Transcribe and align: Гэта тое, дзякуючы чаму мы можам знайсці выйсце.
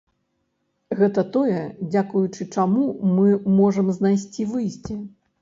Гэта 1.01 1.23
тое, 1.35 1.59
дзякуючы 1.91 2.47
чаму 2.57 2.87
мы 3.15 3.29
можам 3.61 3.93
знайсці 4.01 4.49
выйсце. 4.57 4.99